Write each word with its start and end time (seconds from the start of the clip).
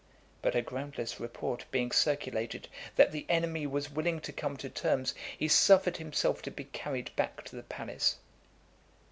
But 0.41 0.55
a 0.55 0.63
groundless 0.63 1.19
report 1.19 1.65
being 1.69 1.91
circulated, 1.91 2.67
that 2.95 3.11
the 3.11 3.23
enemy 3.29 3.67
was 3.67 3.91
willing 3.91 4.19
to 4.21 4.33
come 4.33 4.57
to 4.57 4.67
terms, 4.67 5.13
he 5.37 5.47
suffered 5.47 5.97
himself 5.97 6.41
to 6.41 6.49
be 6.49 6.63
carried 6.63 7.15
back 7.15 7.43
to 7.45 7.55
the 7.55 7.61
palace. 7.61 8.17